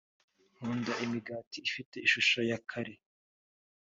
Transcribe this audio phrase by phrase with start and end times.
[0.47, 2.93] akunda imigati ifite ishusho ya kare